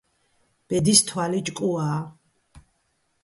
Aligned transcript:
ბედის 0.73 1.01
თვალი 1.09 1.41
ჭკუაა 1.49 1.99